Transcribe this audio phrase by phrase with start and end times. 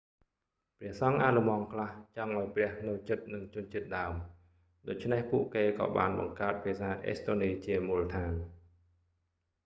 [0.79, 4.13] ព្រះសង្ឃអាល្លឺម៉ង់ខ្លះ ចង់ឱ្យព្រះនៅជិតនឹងជនជាតិដើម
[4.87, 8.33] ដូច្នេះពួកគេក៏បានបង្កើតភាសាអេស្តូនីជាមូលដ្ឋាន